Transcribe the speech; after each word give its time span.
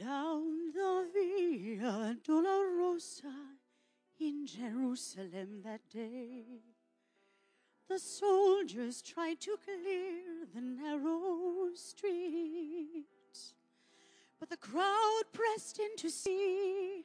Down 0.00 0.72
the 0.72 1.08
Via 1.12 2.16
Dolorosa 2.26 3.34
in 4.18 4.46
Jerusalem 4.46 5.60
that 5.62 5.82
day, 5.92 6.62
the 7.86 7.98
soldiers 7.98 9.02
tried 9.02 9.40
to 9.40 9.58
clear 9.62 10.46
the 10.54 10.62
narrow 10.62 11.74
street, 11.74 13.04
but 14.38 14.48
the 14.48 14.56
crowd 14.56 15.24
pressed 15.34 15.78
in 15.78 15.94
to 15.98 16.08
see 16.08 17.04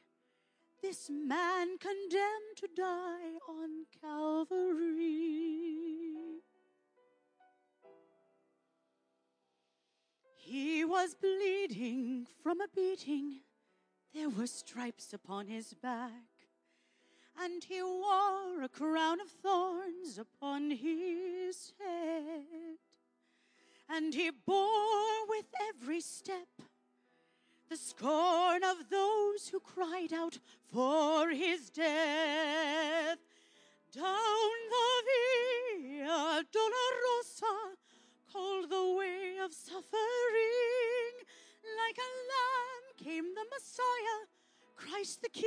this 0.80 1.10
man 1.10 1.76
condemned 1.76 2.56
to 2.56 2.68
die 2.74 3.36
on 3.46 3.84
Calvary. 4.00 5.36
He 10.46 10.84
was 10.84 11.16
bleeding 11.66 12.26
from 12.42 12.60
a 12.60 12.68
beating. 12.74 13.40
There 14.14 14.28
were 14.28 14.46
stripes 14.46 15.12
upon 15.12 15.48
his 15.48 15.74
back, 15.74 16.10
and 17.42 17.62
he 17.64 17.82
wore 17.82 18.62
a 18.62 18.68
crown 18.68 19.20
of 19.20 19.28
thorns 19.28 20.18
upon 20.18 20.70
his 20.70 21.72
head. 21.78 22.78
And 23.88 24.14
he 24.14 24.30
bore 24.30 25.26
with 25.28 25.46
every 25.68 26.00
step 26.00 26.48
the 27.68 27.76
scorn 27.76 28.62
of 28.62 28.88
those 28.90 29.48
who 29.48 29.60
cried 29.60 30.12
out 30.12 30.38
for 30.72 31.30
his 31.30 31.70
death. 31.70 33.18
Down 33.92 34.56
the 34.70 35.02
Via 35.80 36.44
Dolorosa, 36.52 37.76
called 38.32 38.70
the 38.70 38.94
way 38.98 39.36
of 39.42 39.52
suffering, 39.52 39.86
like 41.74 41.98
a 41.98 42.10
lamb 42.32 42.84
came 42.96 43.34
the 43.34 43.44
Messiah, 43.50 44.26
Christ 44.76 45.22
the 45.22 45.28
King. 45.28 45.46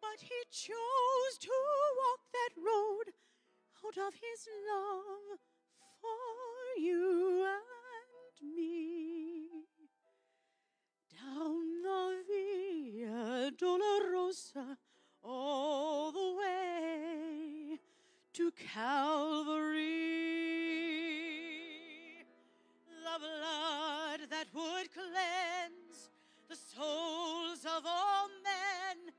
But 0.00 0.20
he 0.20 0.40
chose 0.50 1.38
to 1.40 1.50
walk 1.98 2.20
that 2.32 2.52
road 2.56 3.12
out 3.84 3.98
of 4.06 4.14
his 4.14 4.48
love 4.70 5.38
for 6.00 6.80
you 6.80 7.44
and 7.44 8.54
me. 8.56 9.66
Down 11.10 11.82
the 11.82 12.22
Via 12.28 13.50
Dolorosa, 13.56 14.76
all 15.22 16.12
the 16.12 16.34
way 16.38 17.80
to 18.34 18.50
Calvary. 18.52 20.08
Blood 23.18 24.30
that 24.30 24.46
would 24.54 24.88
cleanse 24.94 26.10
the 26.48 26.54
souls 26.54 27.64
of 27.64 27.84
all 27.84 28.28
men 28.44 29.12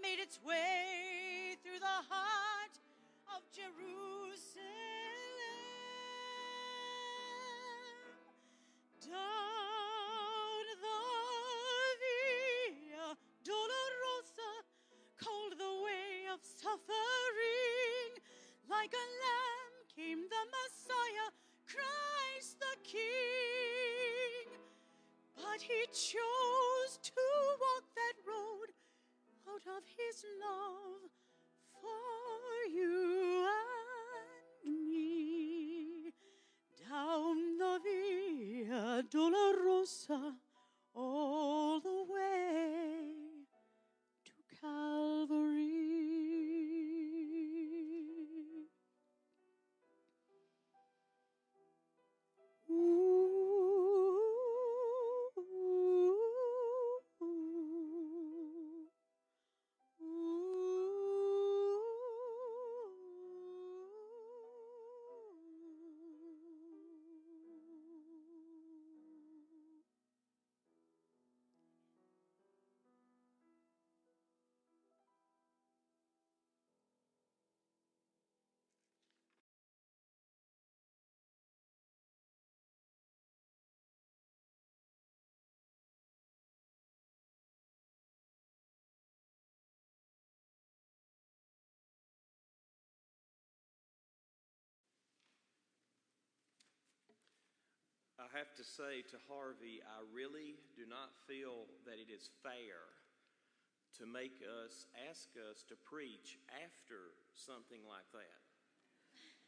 made 0.00 0.20
its 0.20 0.38
way 0.44 1.56
through 1.62 1.80
the 1.80 1.86
heart 1.86 2.39
Dolorosa, 39.12 40.38
have 98.36 98.54
to 98.58 98.64
say 98.64 99.02
to 99.10 99.18
Harvey, 99.26 99.82
I 99.82 100.06
really 100.14 100.58
do 100.78 100.86
not 100.86 101.10
feel 101.26 101.66
that 101.86 101.98
it 101.98 102.12
is 102.12 102.30
fair 102.46 102.86
to 103.98 104.06
make 104.06 104.38
us 104.46 104.86
ask 105.10 105.34
us 105.50 105.66
to 105.66 105.74
preach 105.74 106.38
after 106.62 107.12
something 107.34 107.82
like 107.90 108.06
that. 108.14 108.38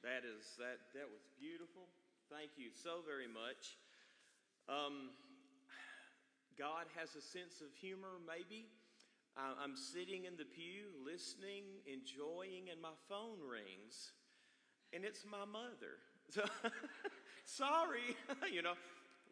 That 0.02 0.26
is 0.26 0.58
that 0.58 0.92
that 0.98 1.06
was 1.06 1.22
beautiful. 1.38 1.86
Thank 2.26 2.58
you 2.58 2.74
so 2.74 3.06
very 3.06 3.30
much. 3.30 3.78
Um, 4.66 5.14
God 6.58 6.90
has 6.98 7.14
a 7.14 7.22
sense 7.22 7.62
of 7.62 7.70
humor, 7.78 8.18
maybe. 8.26 8.66
I'm 9.36 9.76
sitting 9.76 10.26
in 10.26 10.36
the 10.36 10.44
pew, 10.44 10.92
listening, 11.00 11.64
enjoying, 11.88 12.68
and 12.68 12.82
my 12.82 12.92
phone 13.08 13.40
rings, 13.40 14.12
and 14.92 15.04
it's 15.04 15.24
my 15.24 15.46
mother. 15.48 15.96
So, 16.28 16.44
sorry, 17.44 18.16
you 18.52 18.62
know. 18.62 18.74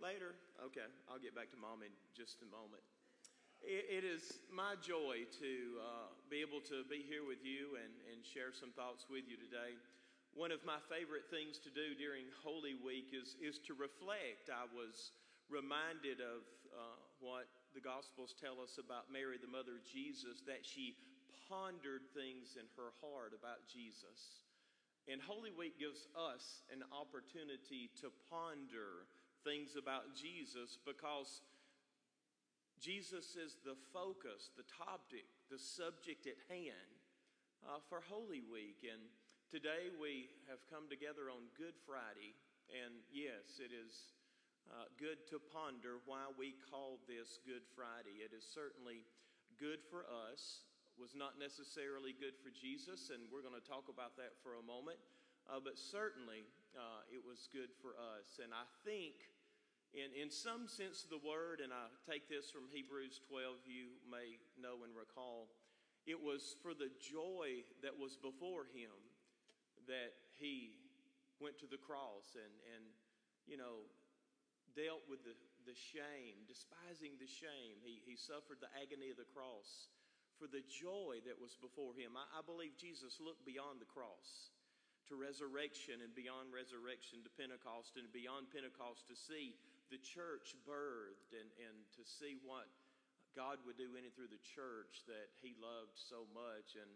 Later, 0.00 0.32
okay, 0.64 0.88
I'll 1.12 1.20
get 1.20 1.36
back 1.36 1.52
to 1.52 1.60
mom 1.60 1.84
in 1.84 1.92
just 2.16 2.40
a 2.40 2.48
moment. 2.48 2.80
It, 3.60 4.00
it 4.00 4.04
is 4.08 4.40
my 4.48 4.72
joy 4.80 5.28
to 5.44 5.52
uh, 5.76 6.08
be 6.32 6.40
able 6.40 6.64
to 6.72 6.88
be 6.88 7.04
here 7.04 7.28
with 7.28 7.44
you 7.44 7.76
and, 7.76 7.92
and 8.08 8.24
share 8.24 8.48
some 8.56 8.72
thoughts 8.72 9.04
with 9.12 9.28
you 9.28 9.36
today. 9.36 9.76
One 10.32 10.56
of 10.56 10.64
my 10.64 10.80
favorite 10.88 11.28
things 11.28 11.60
to 11.68 11.70
do 11.74 11.92
during 12.00 12.32
Holy 12.40 12.72
Week 12.80 13.12
is, 13.12 13.36
is 13.44 13.60
to 13.68 13.76
reflect. 13.76 14.48
I 14.48 14.64
was 14.72 15.12
reminded 15.52 16.24
of 16.24 16.48
uh, 16.72 16.96
what 17.20 17.50
the 17.76 17.84
Gospels 17.84 18.32
tell 18.32 18.56
us 18.62 18.80
about 18.80 19.12
Mary, 19.12 19.36
the 19.36 19.52
mother 19.52 19.76
of 19.76 19.84
Jesus, 19.84 20.40
that 20.48 20.64
she 20.64 20.96
pondered 21.44 22.08
things 22.16 22.56
in 22.56 22.64
her 22.80 22.94
heart 23.04 23.36
about 23.36 23.68
Jesus. 23.68 24.48
And 25.08 25.20
Holy 25.20 25.50
Week 25.50 25.78
gives 25.78 26.08
us 26.12 26.62
an 26.68 26.84
opportunity 26.92 27.88
to 28.00 28.12
ponder 28.28 29.08
things 29.44 29.76
about 29.76 30.12
Jesus 30.12 30.76
because 30.84 31.40
Jesus 32.80 33.36
is 33.36 33.56
the 33.64 33.76
focus, 33.92 34.52
the 34.56 34.68
topic, 34.68 35.28
the 35.48 35.60
subject 35.60 36.24
at 36.24 36.40
hand 36.48 36.96
uh, 37.64 37.80
for 37.88 38.00
Holy 38.08 38.44
Week. 38.44 38.84
And 38.84 39.00
today 39.48 39.92
we 39.92 40.32
have 40.48 40.64
come 40.68 40.88
together 40.88 41.28
on 41.32 41.48
Good 41.56 41.76
Friday. 41.84 42.36
And 42.72 43.04
yes, 43.12 43.60
it 43.60 43.72
is 43.72 44.16
uh, 44.68 44.88
good 45.00 45.26
to 45.32 45.40
ponder 45.40 46.00
why 46.04 46.28
we 46.38 46.56
call 46.72 47.00
this 47.08 47.40
Good 47.42 47.64
Friday. 47.76 48.22
It 48.22 48.32
is 48.32 48.44
certainly 48.46 49.04
good 49.60 49.84
for 49.92 50.08
us, 50.08 50.64
was 51.00 51.16
not 51.16 51.40
necessarily 51.40 52.12
good 52.12 52.36
for 52.36 52.52
Jesus, 52.52 53.08
and 53.08 53.24
we're 53.32 53.40
going 53.40 53.56
to 53.56 53.64
talk 53.64 53.88
about 53.88 54.20
that 54.20 54.36
for 54.44 54.60
a 54.60 54.64
moment. 54.64 55.00
Uh, 55.48 55.56
but 55.56 55.80
certainly, 55.80 56.44
uh, 56.76 57.00
it 57.08 57.24
was 57.24 57.48
good 57.48 57.72
for 57.80 57.96
us. 57.96 58.36
And 58.36 58.52
I 58.52 58.68
think, 58.84 59.16
in, 59.96 60.12
in 60.12 60.28
some 60.28 60.68
sense 60.68 61.00
of 61.02 61.08
the 61.08 61.24
word, 61.24 61.64
and 61.64 61.72
I 61.72 61.88
take 62.04 62.28
this 62.28 62.52
from 62.52 62.68
Hebrews 62.68 63.24
12, 63.32 63.64
you 63.64 63.96
may 64.04 64.36
know 64.60 64.84
and 64.84 64.92
recall, 64.92 65.48
it 66.04 66.20
was 66.20 66.60
for 66.60 66.76
the 66.76 66.92
joy 67.00 67.64
that 67.80 67.96
was 67.96 68.20
before 68.20 68.68
him 68.68 68.92
that 69.88 70.12
he 70.36 70.76
went 71.40 71.56
to 71.64 71.68
the 71.68 71.80
cross 71.80 72.36
and, 72.36 72.54
and 72.76 72.84
you 73.48 73.56
know, 73.56 73.88
dealt 74.76 75.02
with 75.08 75.24
the, 75.24 75.32
the 75.64 75.74
shame, 75.74 76.44
despising 76.44 77.16
the 77.16 77.26
shame. 77.26 77.80
He, 77.80 78.04
he 78.04 78.20
suffered 78.20 78.60
the 78.60 78.70
agony 78.76 79.08
of 79.08 79.16
the 79.16 79.26
cross 79.32 79.88
for 80.40 80.48
the 80.48 80.64
joy 80.64 81.20
that 81.28 81.36
was 81.36 81.52
before 81.60 81.92
him. 81.92 82.16
I, 82.16 82.24
I 82.32 82.40
believe 82.40 82.80
Jesus 82.80 83.20
looked 83.20 83.44
beyond 83.44 83.76
the 83.76 83.92
cross 83.92 84.56
to 85.12 85.20
resurrection 85.20 86.00
and 86.00 86.16
beyond 86.16 86.48
resurrection 86.48 87.20
to 87.28 87.30
Pentecost 87.36 88.00
and 88.00 88.08
beyond 88.08 88.48
Pentecost 88.48 89.04
to 89.12 89.16
see 89.18 89.60
the 89.92 90.00
church 90.00 90.56
birthed 90.64 91.36
and, 91.36 91.52
and 91.60 91.76
to 91.92 92.02
see 92.08 92.40
what 92.40 92.72
God 93.36 93.60
would 93.68 93.76
do 93.76 93.92
in 94.00 94.08
and 94.08 94.14
through 94.16 94.32
the 94.32 94.40
church 94.40 95.04
that 95.04 95.28
he 95.44 95.52
loved 95.60 95.92
so 95.94 96.24
much 96.32 96.72
and 96.80 96.88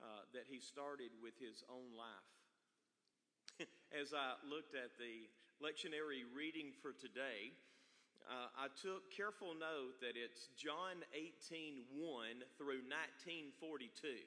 uh, 0.00 0.24
that 0.32 0.48
he 0.48 0.56
started 0.56 1.12
with 1.20 1.36
his 1.36 1.60
own 1.68 1.92
life. 1.92 2.32
As 4.00 4.16
I 4.16 4.40
looked 4.48 4.72
at 4.72 4.96
the 4.96 5.28
lectionary 5.60 6.24
reading 6.32 6.72
for 6.80 6.96
today, 6.96 7.52
uh, 8.26 8.50
I 8.58 8.66
took 8.74 9.06
careful 9.14 9.54
note 9.54 10.02
that 10.02 10.18
it's 10.18 10.50
John 10.58 11.06
18 11.14 11.86
1 11.94 12.42
through 12.58 12.82
1942. 12.90 14.18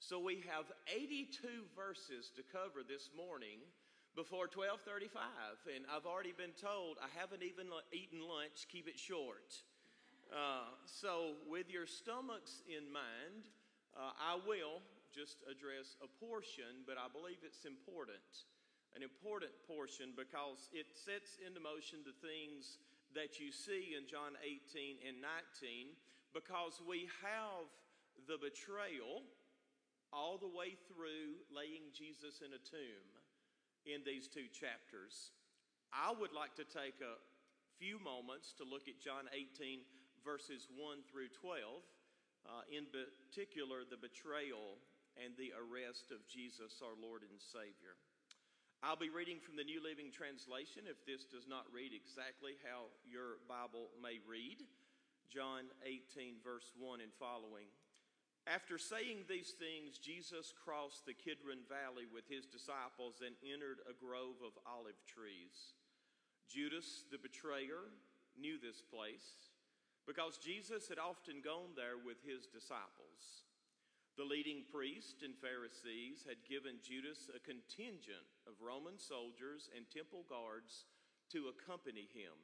So 0.00 0.16
we 0.16 0.40
have 0.48 0.64
82 0.88 1.68
verses 1.76 2.32
to 2.40 2.42
cover 2.48 2.80
this 2.80 3.12
morning 3.12 3.60
before 4.16 4.48
12:35 4.48 5.12
and 5.68 5.84
I've 5.92 6.08
already 6.08 6.32
been 6.32 6.56
told 6.56 6.96
I 7.04 7.12
haven't 7.12 7.44
even 7.44 7.68
eaten 7.92 8.24
lunch, 8.24 8.64
keep 8.72 8.88
it 8.88 8.96
short. 8.98 9.60
Uh, 10.32 10.72
so 10.88 11.36
with 11.48 11.68
your 11.68 11.84
stomachs 11.84 12.64
in 12.64 12.88
mind, 12.88 13.48
uh, 13.92 14.16
I 14.16 14.40
will 14.46 14.80
just 15.12 15.44
address 15.44 15.96
a 16.00 16.08
portion, 16.20 16.84
but 16.88 16.96
I 16.96 17.12
believe 17.12 17.44
it's 17.44 17.64
important. 17.64 18.48
An 18.96 19.02
important 19.04 19.52
portion 19.68 20.16
because 20.16 20.72
it 20.72 20.88
sets 20.96 21.36
into 21.44 21.60
motion 21.60 22.00
the 22.08 22.16
things 22.24 22.80
that 23.14 23.40
you 23.40 23.52
see 23.52 23.96
in 23.96 24.04
John 24.04 24.36
18 24.40 25.00
and 25.06 25.20
19 25.20 25.96
because 26.34 26.80
we 26.84 27.08
have 27.24 27.68
the 28.28 28.36
betrayal 28.36 29.24
all 30.12 30.36
the 30.40 30.48
way 30.48 30.76
through 30.88 31.36
laying 31.52 31.92
Jesus 31.92 32.40
in 32.40 32.52
a 32.52 32.62
tomb 32.62 33.08
in 33.84 34.04
these 34.04 34.28
two 34.28 34.48
chapters. 34.52 35.32
I 35.92 36.12
would 36.12 36.32
like 36.36 36.52
to 36.60 36.68
take 36.68 37.00
a 37.00 37.16
few 37.80 37.96
moments 38.00 38.52
to 38.60 38.64
look 38.64 38.88
at 38.88 39.00
John 39.00 39.28
18, 39.32 39.80
verses 40.24 40.68
1 40.76 41.04
through 41.08 41.32
12, 41.32 41.80
uh, 42.44 42.64
in 42.68 42.84
particular, 42.88 43.88
the 43.88 44.00
betrayal 44.00 44.80
and 45.16 45.32
the 45.36 45.56
arrest 45.56 46.12
of 46.12 46.24
Jesus, 46.28 46.80
our 46.84 46.96
Lord 46.96 47.24
and 47.24 47.40
Savior. 47.40 47.96
I'll 48.78 48.94
be 48.94 49.10
reading 49.10 49.42
from 49.42 49.58
the 49.58 49.66
New 49.66 49.82
Living 49.82 50.14
Translation 50.14 50.86
if 50.86 51.02
this 51.02 51.26
does 51.26 51.50
not 51.50 51.66
read 51.74 51.90
exactly 51.90 52.54
how 52.62 52.94
your 53.02 53.42
Bible 53.50 53.90
may 53.98 54.22
read. 54.22 54.62
John 55.26 55.66
18, 55.82 56.38
verse 56.46 56.70
1 56.78 57.02
and 57.02 57.10
following. 57.18 57.66
After 58.46 58.78
saying 58.78 59.26
these 59.26 59.58
things, 59.58 59.98
Jesus 59.98 60.54
crossed 60.54 61.10
the 61.10 61.18
Kidron 61.18 61.66
Valley 61.66 62.06
with 62.06 62.30
his 62.30 62.46
disciples 62.46 63.18
and 63.18 63.34
entered 63.42 63.82
a 63.82 63.98
grove 63.98 64.38
of 64.46 64.54
olive 64.62 65.02
trees. 65.10 65.74
Judas, 66.46 67.02
the 67.10 67.18
betrayer, 67.18 67.90
knew 68.38 68.62
this 68.62 68.78
place 68.78 69.50
because 70.06 70.38
Jesus 70.38 70.86
had 70.86 71.02
often 71.02 71.42
gone 71.42 71.74
there 71.74 71.98
with 71.98 72.22
his 72.22 72.46
disciples. 72.46 73.47
The 74.18 74.26
leading 74.26 74.66
priests 74.66 75.22
and 75.22 75.38
Pharisees 75.38 76.26
had 76.26 76.42
given 76.42 76.82
Judas 76.82 77.30
a 77.30 77.38
contingent 77.38 78.26
of 78.50 78.58
Roman 78.58 78.98
soldiers 78.98 79.70
and 79.70 79.86
temple 79.86 80.26
guards 80.26 80.90
to 81.30 81.54
accompany 81.54 82.10
him. 82.10 82.34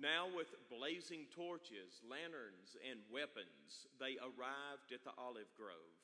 Now, 0.00 0.32
with 0.32 0.56
blazing 0.72 1.28
torches, 1.36 2.00
lanterns, 2.00 2.80
and 2.80 3.04
weapons, 3.12 3.92
they 4.00 4.16
arrived 4.24 4.88
at 4.88 5.04
the 5.04 5.12
olive 5.20 5.52
grove. 5.52 6.00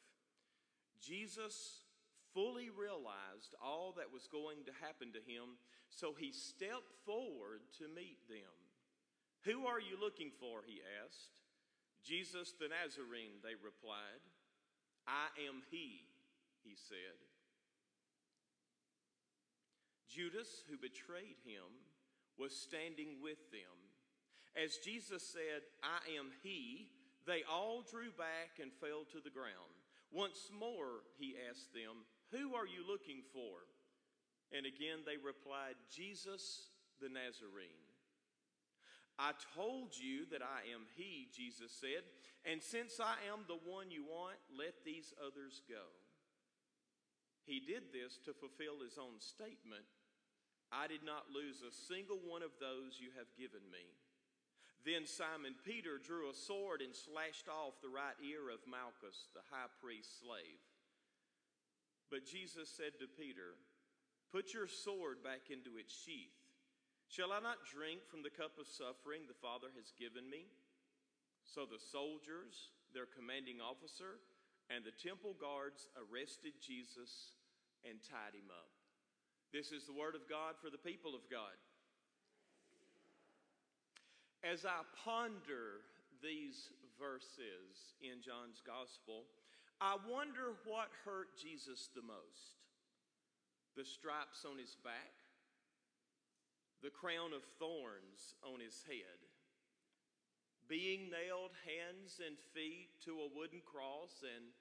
Jesus 1.00 1.88
fully 2.36 2.68
realized 2.68 3.56
all 3.64 3.96
that 3.96 4.12
was 4.12 4.28
going 4.28 4.68
to 4.68 4.84
happen 4.84 5.08
to 5.16 5.24
him, 5.24 5.56
so 5.88 6.12
he 6.12 6.36
stepped 6.36 6.92
forward 7.08 7.64
to 7.80 7.88
meet 7.88 8.20
them. 8.28 8.52
Who 9.48 9.64
are 9.64 9.80
you 9.80 9.96
looking 9.96 10.36
for? 10.36 10.60
He 10.68 10.84
asked. 11.00 11.40
Jesus 12.04 12.52
the 12.60 12.68
Nazarene, 12.68 13.40
they 13.40 13.56
replied. 13.56 14.20
I 15.06 15.30
am 15.48 15.62
he, 15.70 16.02
he 16.62 16.74
said. 16.74 17.16
Judas, 20.08 20.62
who 20.70 20.76
betrayed 20.76 21.38
him, 21.44 21.68
was 22.38 22.54
standing 22.54 23.20
with 23.22 23.38
them. 23.50 23.76
As 24.56 24.78
Jesus 24.78 25.22
said, 25.22 25.62
I 25.82 26.16
am 26.16 26.32
he, 26.42 26.88
they 27.26 27.42
all 27.50 27.82
drew 27.82 28.10
back 28.16 28.58
and 28.60 28.72
fell 28.72 29.04
to 29.12 29.20
the 29.22 29.30
ground. 29.30 29.76
Once 30.12 30.48
more, 30.48 31.04
he 31.18 31.34
asked 31.50 31.74
them, 31.74 32.06
Who 32.32 32.54
are 32.54 32.66
you 32.66 32.86
looking 32.86 33.22
for? 33.32 33.66
And 34.52 34.64
again 34.64 35.02
they 35.04 35.18
replied, 35.18 35.74
Jesus 35.90 36.70
the 37.00 37.08
Nazarene. 37.08 37.85
I 39.18 39.32
told 39.56 39.96
you 39.96 40.28
that 40.30 40.44
I 40.44 40.68
am 40.76 40.84
he, 40.94 41.28
Jesus 41.32 41.72
said, 41.72 42.04
and 42.44 42.62
since 42.62 43.00
I 43.00 43.16
am 43.32 43.48
the 43.48 43.58
one 43.64 43.90
you 43.90 44.04
want, 44.04 44.36
let 44.52 44.84
these 44.84 45.14
others 45.16 45.62
go. 45.68 45.88
He 47.48 47.60
did 47.60 47.94
this 47.94 48.20
to 48.28 48.36
fulfill 48.36 48.84
his 48.84 48.98
own 49.00 49.18
statement 49.18 49.88
I 50.72 50.90
did 50.90 51.06
not 51.06 51.30
lose 51.30 51.62
a 51.62 51.70
single 51.70 52.18
one 52.18 52.42
of 52.42 52.58
those 52.58 52.98
you 52.98 53.14
have 53.14 53.30
given 53.38 53.62
me. 53.70 53.86
Then 54.82 55.06
Simon 55.06 55.54
Peter 55.62 55.98
drew 55.98 56.30
a 56.30 56.34
sword 56.34 56.82
and 56.82 56.94
slashed 56.94 57.50
off 57.50 57.82
the 57.82 57.90
right 57.90 58.18
ear 58.22 58.50
of 58.50 58.66
Malchus, 58.66 59.30
the 59.34 59.46
high 59.50 59.70
priest's 59.82 60.22
slave. 60.22 60.62
But 62.10 62.26
Jesus 62.26 62.70
said 62.70 62.98
to 63.02 63.10
Peter, 63.10 63.58
Put 64.30 64.54
your 64.54 64.70
sword 64.70 65.22
back 65.22 65.50
into 65.50 65.78
its 65.78 65.90
sheath. 65.90 66.34
Shall 67.08 67.32
I 67.32 67.40
not 67.40 67.64
drink 67.64 68.02
from 68.10 68.22
the 68.22 68.34
cup 68.34 68.58
of 68.58 68.66
suffering 68.66 69.24
the 69.24 69.38
Father 69.38 69.70
has 69.78 69.94
given 69.94 70.26
me? 70.26 70.50
So 71.46 71.62
the 71.64 71.78
soldiers, 71.78 72.74
their 72.90 73.06
commanding 73.06 73.62
officer, 73.62 74.18
and 74.66 74.82
the 74.82 74.94
temple 74.94 75.38
guards 75.38 75.86
arrested 75.94 76.58
Jesus 76.58 77.38
and 77.86 78.02
tied 78.02 78.34
him 78.34 78.50
up. 78.50 78.74
This 79.54 79.70
is 79.70 79.86
the 79.86 79.94
word 79.94 80.18
of 80.18 80.26
God 80.26 80.58
for 80.58 80.74
the 80.74 80.82
people 80.82 81.14
of 81.14 81.22
God. 81.30 81.54
As 84.42 84.66
I 84.66 84.82
ponder 85.06 85.86
these 86.18 86.74
verses 86.98 87.94
in 88.02 88.18
John's 88.18 88.58
gospel, 88.66 89.30
I 89.80 89.94
wonder 90.10 90.58
what 90.66 90.90
hurt 91.06 91.38
Jesus 91.38 91.88
the 91.94 92.02
most 92.02 92.58
the 93.76 93.84
stripes 93.84 94.48
on 94.48 94.56
his 94.56 94.72
back, 94.80 95.12
the 96.82 96.90
crown 96.90 97.32
of 97.32 97.44
thorns 97.58 98.36
on 98.44 98.60
his 98.60 98.84
head, 98.86 99.20
being 100.68 101.08
nailed 101.08 101.54
hands 101.64 102.20
and 102.20 102.36
feet 102.52 102.90
to 103.04 103.22
a 103.22 103.32
wooden 103.32 103.62
cross, 103.64 104.22
and 104.22 104.52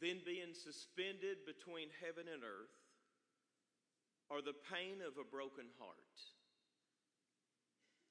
then 0.00 0.22
being 0.24 0.54
suspended 0.54 1.44
between 1.46 1.88
heaven 2.02 2.26
and 2.26 2.42
earth 2.42 2.82
or 4.32 4.40
the 4.40 4.56
pain 4.72 5.04
of 5.04 5.20
a 5.20 5.28
broken 5.28 5.68
heart. 5.78 6.16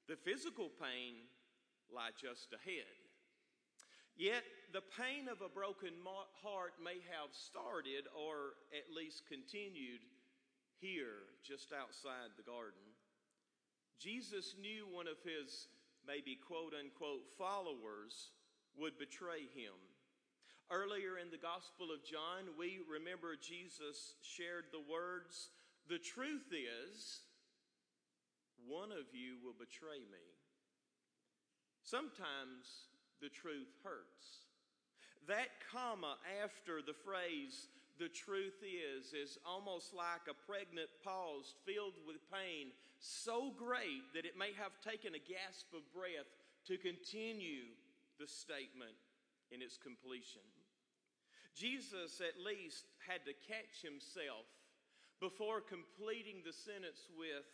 The 0.08 0.16
physical 0.16 0.70
pain 0.70 1.26
lie 1.90 2.14
just 2.14 2.54
ahead. 2.54 2.96
Yet 4.16 4.44
the 4.72 4.84
pain 4.94 5.26
of 5.26 5.40
a 5.40 5.48
broken 5.48 5.92
heart 6.44 6.76
may 6.78 7.00
have 7.10 7.32
started 7.32 8.06
or 8.12 8.60
at 8.70 8.92
least 8.94 9.24
continued 9.26 10.04
here 10.78 11.32
just 11.42 11.72
outside 11.72 12.36
the 12.36 12.44
garden. 12.44 12.91
Jesus 14.02 14.56
knew 14.58 14.82
one 14.90 15.06
of 15.06 15.22
his 15.22 15.70
maybe 16.02 16.34
quote 16.34 16.74
unquote 16.74 17.30
followers 17.38 18.34
would 18.74 18.98
betray 18.98 19.46
him. 19.54 19.78
Earlier 20.70 21.22
in 21.22 21.30
the 21.30 21.38
Gospel 21.38 21.94
of 21.94 22.02
John, 22.02 22.50
we 22.58 22.82
remember 22.90 23.38
Jesus 23.38 24.18
shared 24.26 24.66
the 24.72 24.82
words 24.90 25.54
the 25.88 25.98
truth 25.98 26.50
is, 26.50 27.20
one 28.66 28.90
of 28.90 29.06
you 29.12 29.38
will 29.42 29.54
betray 29.54 30.02
me. 30.10 30.26
Sometimes 31.82 32.90
the 33.20 33.28
truth 33.28 33.70
hurts. 33.82 34.50
That 35.28 35.50
comma 35.70 36.18
after 36.42 36.82
the 36.82 36.94
phrase, 36.94 37.68
the 37.98 38.08
truth 38.08 38.62
is, 38.62 39.12
is 39.12 39.38
almost 39.46 39.94
like 39.94 40.26
a 40.26 40.42
pregnant 40.50 40.90
pause 41.04 41.54
filled 41.66 41.98
with 42.06 42.18
pain 42.32 42.74
so 43.02 43.50
great 43.58 44.06
that 44.14 44.24
it 44.24 44.38
may 44.38 44.54
have 44.54 44.78
taken 44.78 45.18
a 45.18 45.26
gasp 45.26 45.66
of 45.74 45.82
breath 45.90 46.30
to 46.70 46.78
continue 46.78 47.74
the 48.22 48.30
statement 48.30 48.94
in 49.50 49.60
its 49.60 49.76
completion. 49.76 50.46
Jesus 51.54 52.22
at 52.22 52.38
least 52.38 52.86
had 53.02 53.26
to 53.26 53.34
catch 53.44 53.82
himself 53.82 54.46
before 55.18 55.60
completing 55.60 56.46
the 56.46 56.54
sentence 56.54 57.10
with, 57.18 57.46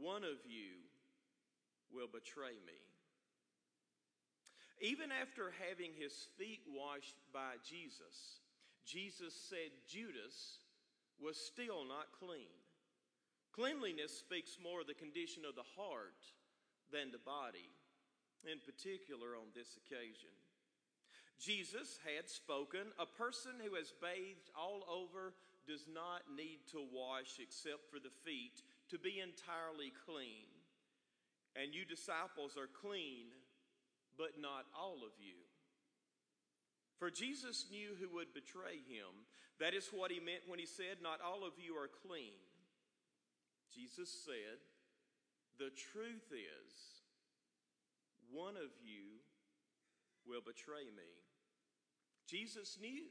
one 0.00 0.24
of 0.24 0.40
you 0.48 0.80
will 1.92 2.08
betray 2.08 2.56
me. 2.64 2.80
Even 4.80 5.12
after 5.12 5.52
having 5.68 5.92
his 5.92 6.12
feet 6.40 6.64
washed 6.66 7.20
by 7.32 7.60
Jesus, 7.62 8.40
Jesus 8.84 9.36
said 9.48 9.70
Judas 9.86 10.64
was 11.20 11.36
still 11.36 11.84
not 11.84 12.08
clean. 12.18 12.61
Cleanliness 13.52 14.16
speaks 14.16 14.56
more 14.56 14.80
of 14.80 14.88
the 14.88 14.96
condition 14.96 15.44
of 15.44 15.54
the 15.54 15.68
heart 15.76 16.24
than 16.88 17.12
the 17.12 17.20
body, 17.20 17.68
in 18.48 18.56
particular 18.64 19.36
on 19.36 19.52
this 19.52 19.76
occasion. 19.76 20.32
Jesus 21.36 22.00
had 22.00 22.30
spoken, 22.30 22.96
A 22.96 23.04
person 23.04 23.60
who 23.60 23.76
has 23.76 23.92
bathed 24.00 24.48
all 24.56 24.88
over 24.88 25.34
does 25.68 25.84
not 25.84 26.24
need 26.32 26.64
to 26.72 26.80
wash 26.80 27.38
except 27.38 27.90
for 27.90 28.00
the 28.00 28.14
feet 28.24 28.62
to 28.88 28.98
be 28.98 29.20
entirely 29.20 29.92
clean. 30.06 30.48
And 31.52 31.74
you 31.74 31.84
disciples 31.84 32.56
are 32.56 32.70
clean, 32.70 33.36
but 34.16 34.40
not 34.40 34.64
all 34.72 35.04
of 35.04 35.12
you. 35.20 35.36
For 36.96 37.10
Jesus 37.10 37.66
knew 37.70 37.98
who 37.98 38.08
would 38.14 38.32
betray 38.32 38.80
him. 38.88 39.26
That 39.60 39.74
is 39.74 39.90
what 39.92 40.10
he 40.10 40.20
meant 40.20 40.46
when 40.46 40.58
he 40.58 40.66
said, 40.66 41.02
Not 41.02 41.20
all 41.20 41.44
of 41.44 41.58
you 41.58 41.74
are 41.74 41.90
clean. 42.06 42.38
Jesus 43.74 44.10
said, 44.24 44.60
The 45.58 45.70
truth 45.92 46.28
is, 46.30 46.72
one 48.30 48.56
of 48.56 48.70
you 48.84 49.20
will 50.26 50.42
betray 50.44 50.84
me. 50.84 51.08
Jesus 52.28 52.78
knew. 52.80 53.08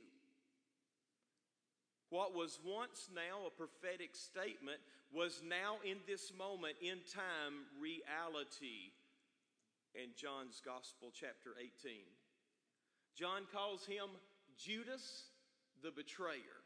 What 2.10 2.36
was 2.36 2.60
once 2.66 3.08
now 3.16 3.48
a 3.48 3.50
prophetic 3.50 4.16
statement 4.16 4.80
was 5.14 5.42
now 5.48 5.78
in 5.86 5.98
this 6.08 6.34
moment 6.38 6.76
in 6.82 7.00
time 7.08 7.68
reality 7.80 8.92
in 9.96 10.12
John's 10.16 10.62
Gospel, 10.64 11.12
chapter 11.14 11.52
18. 11.60 12.04
John 13.16 13.44
calls 13.52 13.86
him 13.86 14.10
Judas 14.58 15.24
the 15.84 15.92
betrayer. 15.92 16.64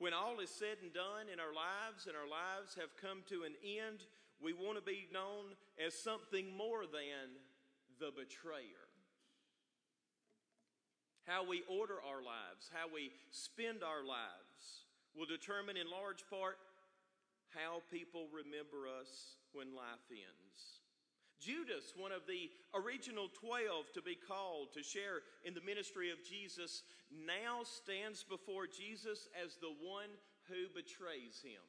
When 0.00 0.16
all 0.16 0.40
is 0.40 0.48
said 0.48 0.80
and 0.80 0.96
done 0.96 1.28
in 1.28 1.36
our 1.36 1.52
lives 1.52 2.08
and 2.08 2.16
our 2.16 2.24
lives 2.24 2.72
have 2.80 2.96
come 2.96 3.20
to 3.28 3.44
an 3.44 3.52
end, 3.60 4.00
we 4.40 4.56
want 4.56 4.80
to 4.80 4.82
be 4.82 5.04
known 5.12 5.52
as 5.76 5.92
something 5.92 6.48
more 6.56 6.88
than 6.88 7.36
the 8.00 8.08
betrayer. 8.08 8.88
How 11.28 11.44
we 11.44 11.68
order 11.68 12.00
our 12.00 12.24
lives, 12.24 12.72
how 12.72 12.88
we 12.88 13.12
spend 13.28 13.84
our 13.84 14.00
lives, 14.00 14.88
will 15.12 15.28
determine 15.28 15.76
in 15.76 15.84
large 15.84 16.24
part 16.32 16.56
how 17.52 17.84
people 17.92 18.24
remember 18.32 18.88
us 18.88 19.36
when 19.52 19.76
life 19.76 20.08
ends. 20.08 20.79
Judas, 21.40 21.94
one 21.96 22.12
of 22.12 22.28
the 22.28 22.50
original 22.74 23.28
12 23.40 23.92
to 23.94 24.02
be 24.02 24.14
called 24.14 24.72
to 24.74 24.82
share 24.82 25.24
in 25.44 25.54
the 25.54 25.64
ministry 25.64 26.10
of 26.10 26.22
Jesus, 26.22 26.82
now 27.10 27.64
stands 27.64 28.22
before 28.22 28.66
Jesus 28.66 29.26
as 29.42 29.56
the 29.56 29.72
one 29.80 30.12
who 30.48 30.68
betrays 30.74 31.40
him. 31.42 31.64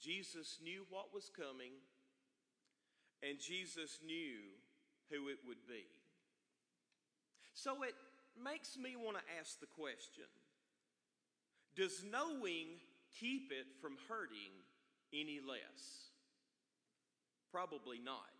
Jesus 0.00 0.58
knew 0.64 0.84
what 0.90 1.14
was 1.14 1.30
coming, 1.30 1.72
and 3.22 3.38
Jesus 3.38 4.00
knew 4.04 4.40
who 5.10 5.28
it 5.28 5.38
would 5.46 5.62
be. 5.68 5.84
So 7.54 7.82
it 7.82 7.94
makes 8.42 8.76
me 8.76 8.96
want 8.96 9.18
to 9.18 9.22
ask 9.38 9.60
the 9.60 9.66
question 9.66 10.24
Does 11.76 12.02
knowing 12.10 12.80
keep 13.20 13.52
it 13.52 13.66
from 13.80 13.96
hurting 14.08 14.50
any 15.12 15.38
less? 15.38 16.11
Probably 17.52 18.00
not. 18.02 18.32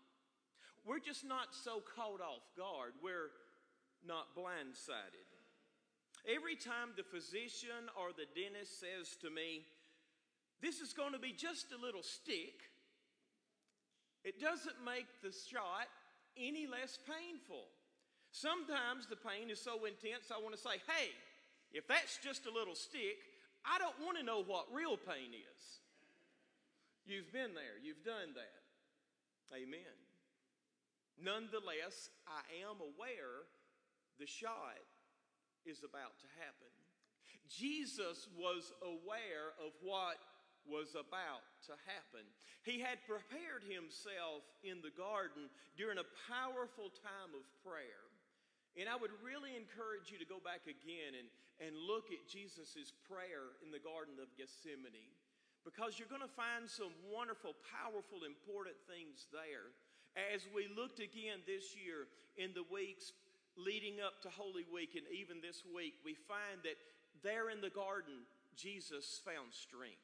We're 0.83 0.99
just 0.99 1.23
not 1.23 1.53
so 1.53 1.81
caught 1.95 2.19
off 2.19 2.43
guard. 2.57 2.93
We're 3.01 3.31
not 4.05 4.35
blindsided. 4.35 5.29
Every 6.27 6.55
time 6.55 6.95
the 6.95 7.03
physician 7.03 7.91
or 7.99 8.11
the 8.11 8.27
dentist 8.33 8.79
says 8.79 9.15
to 9.21 9.29
me, 9.29 9.63
This 10.61 10.79
is 10.79 10.93
going 10.93 11.13
to 11.13 11.19
be 11.19 11.31
just 11.31 11.71
a 11.71 11.79
little 11.79 12.03
stick, 12.03 12.71
it 14.23 14.39
doesn't 14.39 14.83
make 14.83 15.07
the 15.21 15.31
shot 15.31 15.87
any 16.35 16.65
less 16.65 16.97
painful. 17.05 17.67
Sometimes 18.31 19.05
the 19.05 19.19
pain 19.19 19.51
is 19.51 19.61
so 19.61 19.85
intense, 19.85 20.31
I 20.33 20.41
want 20.41 20.55
to 20.55 20.61
say, 20.61 20.81
Hey, 20.87 21.11
if 21.71 21.87
that's 21.87 22.17
just 22.23 22.45
a 22.45 22.51
little 22.51 22.75
stick, 22.75 23.19
I 23.63 23.77
don't 23.77 23.99
want 24.03 24.17
to 24.17 24.23
know 24.23 24.43
what 24.43 24.73
real 24.73 24.97
pain 24.97 25.31
is. 25.31 25.63
You've 27.05 27.31
been 27.31 27.53
there, 27.53 27.79
you've 27.83 28.03
done 28.03 28.33
that. 28.35 28.62
Amen. 29.53 29.95
Nonetheless, 31.21 32.09
I 32.25 32.41
am 32.65 32.81
aware 32.81 33.45
the 34.17 34.25
shot 34.25 34.81
is 35.61 35.85
about 35.85 36.17
to 36.25 36.29
happen. 36.41 36.73
Jesus 37.45 38.25
was 38.33 38.73
aware 38.81 39.53
of 39.61 39.77
what 39.85 40.17
was 40.65 40.97
about 40.97 41.45
to 41.69 41.75
happen. 41.85 42.25
He 42.65 42.79
had 42.79 43.03
prepared 43.05 43.61
himself 43.67 44.41
in 44.63 44.79
the 44.81 44.95
garden 44.95 45.51
during 45.77 45.99
a 45.99 46.11
powerful 46.25 46.89
time 47.03 47.35
of 47.35 47.43
prayer. 47.61 48.07
And 48.73 48.89
I 48.89 48.97
would 48.97 49.13
really 49.21 49.53
encourage 49.53 50.09
you 50.09 50.17
to 50.17 50.25
go 50.25 50.41
back 50.41 50.65
again 50.65 51.13
and, 51.13 51.29
and 51.61 51.77
look 51.77 52.09
at 52.09 52.25
Jesus' 52.25 52.89
prayer 53.05 53.53
in 53.61 53.69
the 53.69 53.83
Garden 53.83 54.17
of 54.17 54.33
Gethsemane 54.33 55.13
because 55.63 55.95
you're 55.95 56.11
going 56.11 56.23
to 56.23 56.37
find 56.39 56.67
some 56.67 56.91
wonderful, 57.07 57.55
powerful, 57.71 58.27
important 58.27 58.75
things 58.87 59.27
there. 59.31 59.71
As 60.13 60.45
we 60.51 60.67
looked 60.69 60.99
again 60.99 61.41
this 61.47 61.73
year 61.73 62.05
in 62.37 62.53
the 62.53 62.67
weeks 62.67 63.15
leading 63.55 64.03
up 64.03 64.21
to 64.21 64.29
Holy 64.29 64.67
Week 64.67 64.93
and 64.99 65.07
even 65.09 65.39
this 65.39 65.63
week, 65.63 65.95
we 66.03 66.13
find 66.27 66.61
that 66.67 66.77
there 67.23 67.49
in 67.49 67.63
the 67.63 67.73
garden, 67.73 68.27
Jesus 68.59 69.23
found 69.23 69.55
strength. 69.55 70.03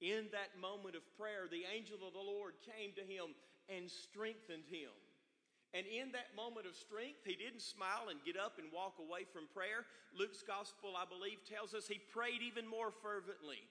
In 0.00 0.30
that 0.32 0.54
moment 0.60 0.94
of 0.94 1.04
prayer, 1.18 1.50
the 1.50 1.66
angel 1.66 1.98
of 2.06 2.14
the 2.14 2.22
Lord 2.22 2.54
came 2.62 2.94
to 2.94 3.04
him 3.04 3.34
and 3.68 3.90
strengthened 3.90 4.68
him. 4.70 4.92
And 5.74 5.88
in 5.90 6.14
that 6.14 6.30
moment 6.38 6.70
of 6.70 6.78
strength, 6.78 7.26
he 7.26 7.34
didn't 7.34 7.64
smile 7.64 8.06
and 8.06 8.22
get 8.22 8.38
up 8.38 8.62
and 8.62 8.70
walk 8.70 9.02
away 9.02 9.26
from 9.26 9.50
prayer. 9.50 9.82
Luke's 10.14 10.44
gospel, 10.46 10.94
I 10.94 11.02
believe, 11.02 11.42
tells 11.42 11.74
us 11.74 11.90
he 11.90 11.98
prayed 11.98 12.46
even 12.46 12.62
more 12.62 12.94
fervently 13.02 13.66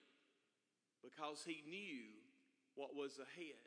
because 1.03 1.43
he 1.45 1.61
knew 1.67 2.07
what 2.75 2.95
was 2.95 3.19
ahead. 3.19 3.59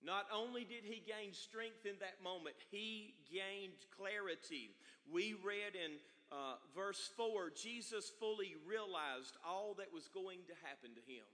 Not 0.00 0.24
only 0.32 0.64
did 0.64 0.88
he 0.88 1.04
gain 1.04 1.36
strength 1.36 1.84
in 1.84 2.00
that 2.00 2.24
moment, 2.24 2.56
he 2.70 3.12
gained 3.28 3.84
clarity. 3.92 4.72
We 5.04 5.36
read 5.44 5.76
in 5.76 6.00
uh, 6.32 6.56
verse 6.72 7.10
4 7.18 7.52
Jesus 7.52 8.08
fully 8.08 8.56
realized 8.64 9.36
all 9.44 9.74
that 9.76 9.92
was 9.92 10.08
going 10.08 10.46
to 10.48 10.56
happen 10.64 10.96
to 10.96 11.04
him. 11.04 11.26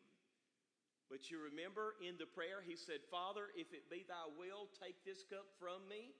But 1.06 1.30
you 1.30 1.38
remember 1.38 1.94
in 2.02 2.18
the 2.18 2.26
prayer, 2.26 2.58
he 2.66 2.74
said, 2.74 3.06
Father, 3.06 3.54
if 3.54 3.70
it 3.70 3.86
be 3.86 4.02
thy 4.02 4.26
will, 4.34 4.66
take 4.82 4.98
this 5.06 5.22
cup 5.22 5.46
from 5.62 5.86
me. 5.86 6.10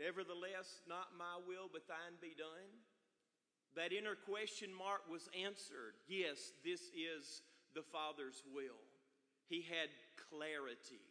Nevertheless, 0.00 0.80
not 0.88 1.12
my 1.12 1.36
will, 1.44 1.68
but 1.68 1.84
thine 1.84 2.16
be 2.24 2.32
done. 2.32 2.72
That 3.76 3.92
inner 3.92 4.16
question 4.16 4.70
mark 4.74 5.06
was 5.10 5.28
answered. 5.34 5.94
Yes, 6.08 6.52
this 6.64 6.90
is 6.90 7.42
the 7.74 7.82
Father's 7.82 8.42
will. 8.54 8.82
He 9.48 9.62
had 9.62 9.90
clarity, 10.30 11.02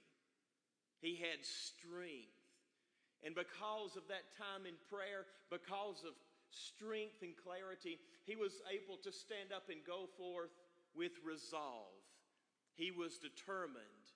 he 1.02 1.16
had 1.16 1.44
strength. 1.44 2.36
And 3.20 3.36
because 3.36 4.00
of 4.00 4.08
that 4.08 4.32
time 4.40 4.64
in 4.64 4.80
prayer, 4.88 5.28
because 5.52 6.08
of 6.08 6.16
strength 6.52 7.20
and 7.20 7.36
clarity, 7.36 8.00
he 8.24 8.40
was 8.40 8.64
able 8.72 8.96
to 9.04 9.12
stand 9.12 9.52
up 9.52 9.68
and 9.68 9.84
go 9.84 10.08
forth 10.16 10.56
with 10.96 11.12
resolve. 11.28 12.00
He 12.76 12.92
was 12.92 13.20
determined 13.20 14.08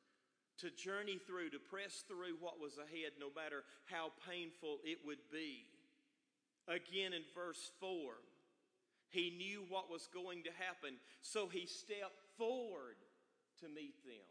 to 0.59 0.71
journey 0.71 1.19
through, 1.19 1.49
to 1.51 1.59
press 1.59 2.07
through 2.07 2.39
what 2.39 2.63
was 2.63 2.79
ahead, 2.79 3.19
no 3.19 3.27
matter 3.35 3.67
how 3.91 4.15
painful 4.23 4.79
it 4.85 4.99
would 5.03 5.19
be. 5.31 5.67
Again 6.67 7.11
in 7.11 7.27
verse 7.35 7.71
4, 7.81 8.15
he 9.13 9.29
knew 9.29 9.63
what 9.69 9.91
was 9.91 10.09
going 10.11 10.41
to 10.43 10.49
happen, 10.57 10.97
so 11.21 11.47
he 11.47 11.67
stepped 11.67 12.25
forward 12.35 12.97
to 13.61 13.69
meet 13.69 14.03
them. 14.03 14.25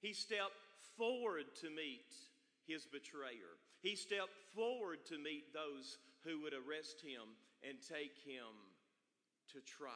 He 0.00 0.14
stepped 0.14 0.56
forward 0.96 1.44
to 1.60 1.68
meet 1.68 2.08
his 2.66 2.86
betrayer. 2.86 3.60
He 3.82 3.94
stepped 3.94 4.32
forward 4.54 5.04
to 5.10 5.18
meet 5.18 5.52
those 5.52 5.98
who 6.24 6.40
would 6.40 6.54
arrest 6.54 7.02
him 7.04 7.36
and 7.62 7.76
take 7.76 8.16
him 8.24 8.56
to 9.52 9.60
trial. 9.60 9.92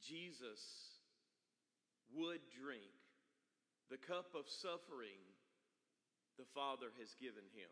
Jesus 0.00 0.94
would 2.14 2.40
drink 2.54 2.94
the 3.90 3.98
cup 3.98 4.30
of 4.38 4.48
suffering 4.48 5.18
the 6.38 6.46
Father 6.54 6.94
has 7.00 7.14
given 7.20 7.44
him. 7.52 7.70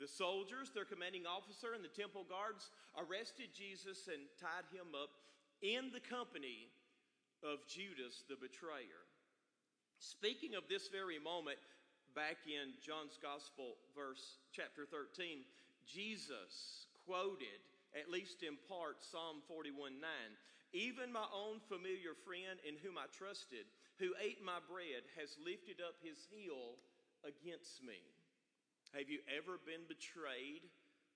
The 0.00 0.08
soldiers, 0.08 0.72
their 0.72 0.88
commanding 0.88 1.28
officer, 1.28 1.76
and 1.76 1.84
the 1.84 1.92
temple 1.92 2.24
guards 2.24 2.72
arrested 2.96 3.52
Jesus 3.52 4.08
and 4.08 4.24
tied 4.40 4.64
him 4.72 4.96
up 4.96 5.12
in 5.60 5.92
the 5.92 6.00
company 6.00 6.72
of 7.44 7.60
Judas 7.68 8.24
the 8.24 8.40
betrayer. 8.40 9.04
Speaking 10.00 10.56
of 10.56 10.64
this 10.72 10.88
very 10.88 11.20
moment, 11.20 11.60
back 12.16 12.40
in 12.48 12.72
John's 12.80 13.20
Gospel, 13.20 13.76
verse 13.92 14.40
chapter 14.56 14.88
13, 14.88 15.44
Jesus 15.84 16.88
quoted, 17.04 17.60
at 17.92 18.08
least 18.08 18.40
in 18.40 18.56
part, 18.72 19.04
Psalm 19.04 19.44
41 19.44 20.00
9. 20.00 20.08
Even 20.72 21.12
my 21.12 21.28
own 21.28 21.60
familiar 21.68 22.16
friend 22.24 22.56
in 22.64 22.80
whom 22.80 22.96
I 22.96 23.10
trusted, 23.12 23.68
who 24.00 24.16
ate 24.16 24.40
my 24.40 24.64
bread, 24.64 25.04
has 25.20 25.36
lifted 25.44 25.82
up 25.84 26.00
his 26.00 26.24
heel 26.30 26.80
against 27.26 27.82
me. 27.84 28.00
Have 28.90 29.06
you 29.06 29.22
ever 29.30 29.62
been 29.62 29.86
betrayed 29.86 30.66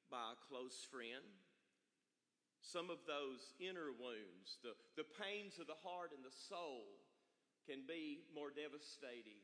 by 0.06 0.32
a 0.32 0.42
close 0.46 0.86
friend? 0.86 1.26
Some 2.62 2.88
of 2.88 3.02
those 3.04 3.52
inner 3.58 3.90
wounds, 3.90 4.62
the, 4.62 4.78
the 4.94 5.08
pains 5.18 5.58
of 5.58 5.66
the 5.66 5.78
heart 5.82 6.14
and 6.14 6.22
the 6.22 6.32
soul, 6.48 6.86
can 7.66 7.82
be 7.82 8.22
more 8.30 8.54
devastating 8.54 9.42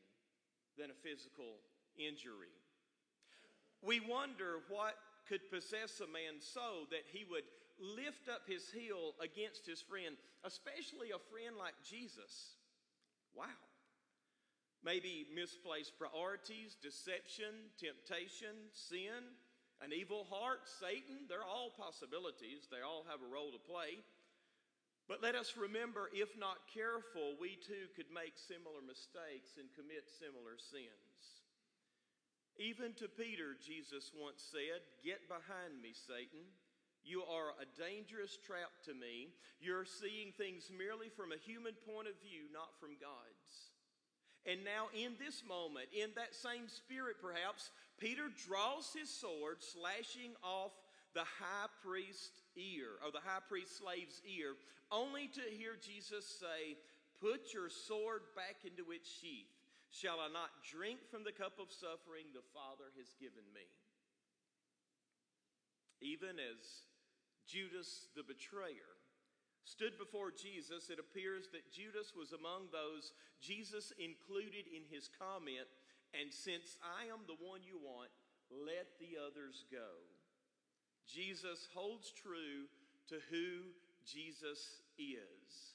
than 0.79 0.89
a 0.89 1.01
physical 1.03 1.59
injury. 1.99 2.55
We 3.83 3.99
wonder 3.99 4.63
what 4.69 4.95
could 5.27 5.51
possess 5.51 5.99
a 5.99 6.07
man 6.07 6.39
so 6.39 6.87
that 6.89 7.03
he 7.11 7.25
would 7.27 7.45
lift 7.81 8.29
up 8.29 8.47
his 8.47 8.69
heel 8.71 9.13
against 9.19 9.65
his 9.67 9.81
friend, 9.81 10.15
especially 10.45 11.11
a 11.11 11.21
friend 11.33 11.57
like 11.57 11.75
Jesus. 11.83 12.57
Wow. 13.35 13.59
Maybe 14.83 15.29
misplaced 15.29 15.93
priorities, 15.97 16.73
deception, 16.81 17.69
temptation, 17.77 18.73
sin, 18.73 19.37
an 19.81 19.93
evil 19.93 20.25
heart, 20.29 20.65
Satan. 20.65 21.29
They're 21.29 21.45
all 21.45 21.73
possibilities. 21.73 22.65
They 22.69 22.81
all 22.81 23.05
have 23.09 23.21
a 23.21 23.29
role 23.29 23.53
to 23.53 23.61
play. 23.61 24.01
But 25.09 25.21
let 25.21 25.33
us 25.33 25.57
remember 25.57 26.09
if 26.13 26.33
not 26.37 26.69
careful, 26.69 27.37
we 27.41 27.57
too 27.61 27.89
could 27.97 28.09
make 28.13 28.37
similar 28.37 28.81
mistakes 28.81 29.57
and 29.57 29.69
commit 29.73 30.05
similar 30.07 30.57
sins. 30.57 31.45
Even 32.61 32.93
to 33.01 33.09
Peter, 33.09 33.57
Jesus 33.57 34.13
once 34.13 34.45
said, 34.45 34.85
Get 35.01 35.25
behind 35.25 35.81
me, 35.81 35.97
Satan. 35.97 36.45
You 37.01 37.25
are 37.25 37.57
a 37.57 37.65
dangerous 37.73 38.37
trap 38.37 38.69
to 38.85 38.93
me. 38.93 39.33
You're 39.57 39.89
seeing 39.89 40.37
things 40.37 40.69
merely 40.69 41.09
from 41.09 41.33
a 41.33 41.41
human 41.41 41.73
point 41.89 42.05
of 42.05 42.21
view, 42.21 42.45
not 42.53 42.77
from 42.77 42.93
God's. 43.01 43.70
And 44.45 44.65
now, 44.65 44.89
in 44.97 45.13
this 45.21 45.43
moment, 45.45 45.85
in 45.93 46.09
that 46.15 46.33
same 46.33 46.65
spirit 46.67 47.21
perhaps, 47.21 47.69
Peter 47.99 48.25
draws 48.47 48.89
his 48.89 49.09
sword, 49.09 49.61
slashing 49.61 50.33
off 50.41 50.73
the 51.13 51.21
high 51.21 51.69
priest's 51.85 52.41
ear, 52.57 52.97
or 53.05 53.11
the 53.11 53.21
high 53.21 53.43
priest 53.47 53.77
slave's 53.77 54.21
ear, 54.25 54.57
only 54.91 55.29
to 55.37 55.45
hear 55.53 55.77
Jesus 55.77 56.25
say, 56.25 56.77
Put 57.21 57.53
your 57.53 57.69
sword 57.69 58.25
back 58.35 58.65
into 58.65 58.89
its 58.89 59.05
sheath. 59.05 59.53
Shall 59.91 60.17
I 60.17 60.31
not 60.33 60.49
drink 60.65 61.05
from 61.11 61.23
the 61.23 61.35
cup 61.35 61.59
of 61.61 61.69
suffering 61.69 62.33
the 62.33 62.41
Father 62.49 62.89
has 62.97 63.13
given 63.21 63.45
me? 63.53 63.67
Even 66.01 66.41
as 66.41 66.89
Judas 67.45 68.07
the 68.15 68.23
betrayer 68.23 68.97
stood 69.63 69.97
before 69.97 70.31
Jesus, 70.31 70.89
it 70.89 70.99
appears 70.99 71.49
that 71.51 71.71
Judas 71.71 72.13
was 72.17 72.33
among 72.33 72.69
those 72.71 73.13
Jesus 73.41 73.93
included 73.97 74.69
in 74.69 74.85
his 74.89 75.09
comment, 75.17 75.69
and 76.13 76.29
since 76.29 76.77
I 76.81 77.09
am 77.09 77.25
the 77.25 77.39
one 77.41 77.65
you 77.65 77.81
want, 77.81 78.13
let 78.49 78.99
the 79.01 79.17
others 79.17 79.65
go. 79.71 80.05
Jesus 81.09 81.67
holds 81.73 82.13
true 82.13 82.69
to 83.09 83.17
who 83.33 83.73
Jesus 84.05 84.81
is. 84.97 85.73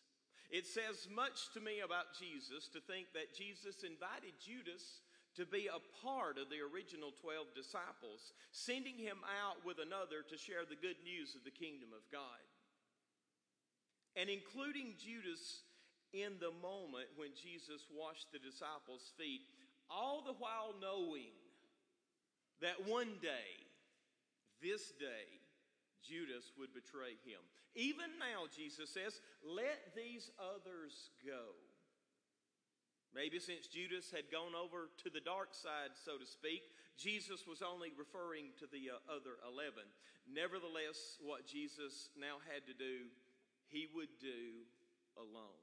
It 0.51 0.67
says 0.67 1.11
much 1.11 1.51
to 1.55 1.61
me 1.61 1.83
about 1.83 2.15
Jesus 2.15 2.71
to 2.71 2.81
think 2.81 3.11
that 3.15 3.35
Jesus 3.35 3.83
invited 3.83 4.39
Judas 4.39 5.03
to 5.35 5.45
be 5.45 5.67
a 5.67 5.83
part 6.07 6.39
of 6.39 6.49
the 6.49 6.63
original 6.63 7.13
12 7.19 7.53
disciples, 7.53 8.33
sending 8.55 8.97
him 8.97 9.21
out 9.27 9.61
with 9.67 9.83
another 9.83 10.23
to 10.23 10.39
share 10.39 10.63
the 10.65 10.79
good 10.79 10.97
news 11.03 11.35
of 11.35 11.43
the 11.43 11.53
kingdom 11.53 11.91
of 11.93 12.07
God 12.09 12.41
and 14.17 14.29
including 14.29 14.97
Judas 14.99 15.63
in 16.13 16.41
the 16.41 16.53
moment 16.65 17.13
when 17.17 17.37
Jesus 17.37 17.85
washed 17.93 18.33
the 18.33 18.41
disciples' 18.41 19.13
feet, 19.21 19.45
all 19.91 20.25
the 20.25 20.35
while 20.41 20.73
knowing 20.81 21.37
that 22.61 22.89
one 22.89 23.21
day, 23.21 23.53
this 24.63 24.91
day, 24.99 25.29
Judas 26.01 26.51
would 26.59 26.73
betray 26.73 27.21
him. 27.29 27.43
Even 27.75 28.17
now, 28.17 28.49
Jesus 28.49 28.89
says, 28.89 29.21
let 29.45 29.93
these 29.93 30.31
others 30.41 31.13
go. 31.21 31.53
Maybe 33.13 33.39
since 33.41 33.69
Judas 33.69 34.09
had 34.13 34.33
gone 34.33 34.57
over 34.57 34.89
to 35.05 35.09
the 35.13 35.25
dark 35.25 35.53
side, 35.53 35.93
so 35.93 36.17
to 36.17 36.25
speak, 36.25 36.65
Jesus 36.97 37.45
was 37.45 37.61
only 37.61 37.93
referring 37.97 38.53
to 38.61 38.69
the 38.69 38.93
uh, 38.93 39.01
other 39.09 39.41
11. 39.45 39.85
Nevertheless, 40.29 41.21
what 41.21 41.45
Jesus 41.45 42.09
now 42.17 42.41
had 42.49 42.65
to 42.69 42.77
do 42.77 43.13
he 43.69 43.89
would 43.95 44.13
do 44.21 44.65
alone. 45.17 45.61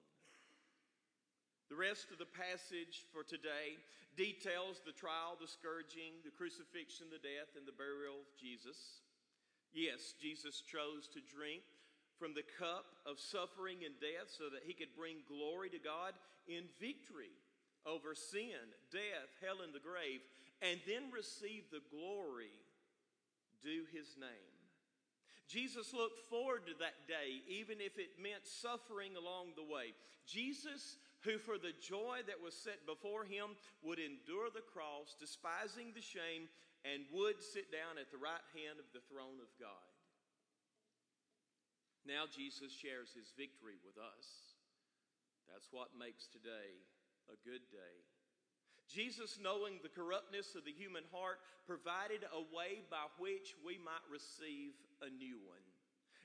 The 1.70 1.80
rest 1.80 2.12
of 2.12 2.20
the 2.20 2.30
passage 2.30 3.08
for 3.10 3.24
today 3.24 3.82
details 4.14 4.82
the 4.86 4.94
trial, 4.94 5.40
the 5.40 5.50
scourging, 5.50 6.22
the 6.22 6.36
crucifixion, 6.36 7.10
the 7.10 7.24
death, 7.24 7.58
and 7.58 7.66
the 7.66 7.74
burial 7.74 8.22
of 8.22 8.30
Jesus. 8.38 9.02
Yes, 9.74 10.14
Jesus 10.22 10.62
chose 10.62 11.10
to 11.18 11.22
drink 11.26 11.66
from 12.22 12.38
the 12.38 12.46
cup 12.46 12.86
of 13.10 13.18
suffering 13.18 13.82
and 13.82 13.98
death 13.98 14.30
so 14.30 14.54
that 14.54 14.68
he 14.70 14.78
could 14.78 14.94
bring 14.94 15.26
glory 15.26 15.70
to 15.74 15.82
God 15.82 16.14
in 16.46 16.70
victory 16.78 17.34
over 17.86 18.14
sin, 18.14 18.70
death, 18.92 19.34
hell, 19.42 19.66
and 19.66 19.74
the 19.74 19.84
grave, 19.84 20.22
and 20.62 20.80
then 20.88 21.12
receive 21.12 21.68
the 21.72 21.84
glory 21.90 22.54
due 23.66 23.84
his 23.92 24.16
name. 24.20 24.54
Jesus 25.54 25.94
looked 25.94 26.18
forward 26.34 26.66
to 26.66 26.74
that 26.82 27.06
day, 27.06 27.46
even 27.46 27.78
if 27.78 28.02
it 28.02 28.18
meant 28.18 28.42
suffering 28.42 29.14
along 29.14 29.54
the 29.54 29.62
way. 29.62 29.94
Jesus, 30.26 30.98
who 31.22 31.38
for 31.38 31.62
the 31.62 31.78
joy 31.78 32.26
that 32.26 32.42
was 32.42 32.58
set 32.58 32.82
before 32.90 33.22
him 33.22 33.54
would 33.86 34.02
endure 34.02 34.50
the 34.50 34.66
cross, 34.66 35.14
despising 35.14 35.94
the 35.94 36.02
shame, 36.02 36.50
and 36.82 37.06
would 37.14 37.38
sit 37.38 37.70
down 37.70 38.02
at 38.02 38.10
the 38.10 38.18
right 38.18 38.42
hand 38.58 38.82
of 38.82 38.90
the 38.98 39.06
throne 39.14 39.38
of 39.38 39.54
God. 39.62 39.94
Now 42.02 42.26
Jesus 42.26 42.74
shares 42.74 43.14
his 43.14 43.30
victory 43.38 43.78
with 43.86 44.02
us. 44.02 44.58
That's 45.46 45.70
what 45.70 45.94
makes 45.94 46.26
today 46.26 46.82
a 47.30 47.38
good 47.46 47.62
day. 47.70 47.96
Jesus, 48.90 49.40
knowing 49.40 49.80
the 49.80 49.94
corruptness 49.94 50.56
of 50.60 50.66
the 50.66 50.76
human 50.76 51.08
heart, 51.14 51.40
provided 51.66 52.28
a 52.28 52.44
way 52.52 52.84
by 52.92 53.08
which 53.16 53.56
we 53.64 53.80
might 53.80 54.04
receive 54.12 54.76
a 55.04 55.12
new 55.12 55.38
one. 55.44 55.62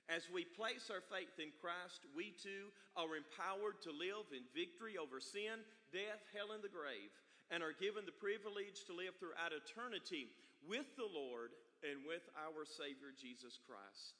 As 0.09 0.31
we 0.33 0.49
place 0.49 0.89
our 0.89 1.05
faith 1.05 1.37
in 1.37 1.53
Christ, 1.61 2.09
we 2.17 2.33
too 2.33 2.73
are 2.97 3.13
empowered 3.13 3.85
to 3.85 3.93
live 3.93 4.33
in 4.33 4.47
victory 4.57 4.97
over 4.97 5.21
sin, 5.21 5.61
death, 5.93 6.25
hell, 6.33 6.57
and 6.57 6.65
the 6.65 6.73
grave, 6.73 7.13
and 7.53 7.61
are 7.61 7.77
given 7.77 8.09
the 8.09 8.17
privilege 8.17 8.89
to 8.89 8.97
live 8.97 9.21
throughout 9.21 9.53
eternity 9.53 10.33
with 10.65 10.89
the 10.97 11.05
Lord 11.05 11.53
and 11.85 12.09
with 12.09 12.25
our 12.41 12.65
Savior 12.65 13.13
Jesus 13.13 13.61
Christ. 13.61 14.17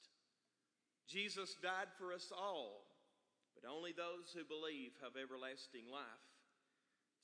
Jesus 1.09 1.57
died 1.57 1.89
for 1.97 2.13
us 2.13 2.29
all, 2.29 2.85
but 3.57 3.65
only 3.65 3.89
those 3.89 4.29
who 4.29 4.45
believe 4.45 4.93
have 5.01 5.17
everlasting 5.17 5.89
life. 5.89 6.29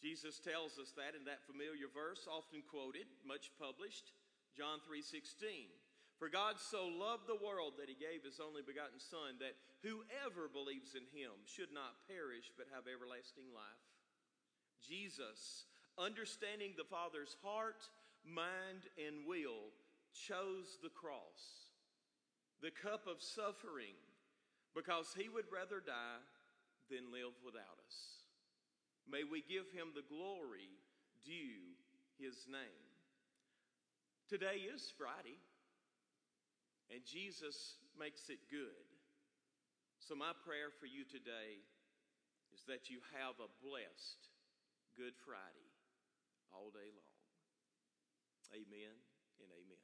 Jesus 0.01 0.41
tells 0.41 0.81
us 0.81 0.89
that 0.97 1.13
in 1.13 1.21
that 1.29 1.45
familiar 1.45 1.85
verse 1.87 2.25
often 2.25 2.65
quoted, 2.65 3.05
much 3.21 3.53
published, 3.61 4.09
John 4.57 4.81
3:16. 4.81 5.69
For 6.17 6.31
God 6.31 6.55
so 6.57 6.87
loved 6.87 7.27
the 7.27 7.43
world 7.43 7.75
that 7.77 7.91
he 7.91 7.97
gave 7.99 8.23
his 8.23 8.39
only 8.39 8.63
begotten 8.63 9.03
son 9.03 9.35
that 9.43 9.59
whoever 9.83 10.47
believes 10.47 10.95
in 10.95 11.03
him 11.11 11.43
should 11.43 11.75
not 11.75 12.07
perish 12.07 12.55
but 12.55 12.71
have 12.71 12.87
everlasting 12.87 13.51
life. 13.51 13.87
Jesus, 14.79 15.67
understanding 15.99 16.71
the 16.77 16.87
Father's 16.87 17.35
heart, 17.43 17.83
mind, 18.23 18.87
and 18.95 19.27
will, 19.27 19.75
chose 20.15 20.79
the 20.79 20.93
cross, 20.93 21.75
the 22.63 22.71
cup 22.71 23.07
of 23.11 23.19
suffering, 23.19 23.99
because 24.71 25.11
he 25.19 25.27
would 25.27 25.51
rather 25.51 25.83
die 25.83 26.23
than 26.87 27.11
live 27.11 27.35
without 27.43 27.79
us. 27.83 28.23
May 29.03 29.27
we 29.27 29.43
give 29.43 29.67
him 29.75 29.91
the 29.91 30.07
glory 30.07 30.71
due 31.27 31.75
his 32.17 32.47
name. 32.47 32.87
Today 34.29 34.63
is 34.73 34.91
Friday, 34.97 35.37
and 36.93 37.01
Jesus 37.05 37.81
makes 37.97 38.29
it 38.29 38.39
good. 38.49 38.85
So, 39.99 40.13
my 40.13 40.37
prayer 40.45 40.69
for 40.69 40.85
you 40.85 41.01
today 41.03 41.65
is 42.53 42.61
that 42.69 42.89
you 42.93 43.01
have 43.17 43.41
a 43.41 43.49
blessed 43.59 44.29
Good 44.95 45.17
Friday 45.27 45.73
all 46.53 46.71
day 46.71 46.87
long. 46.93 47.15
Amen 48.53 48.95
and 49.41 49.49
amen. 49.51 49.74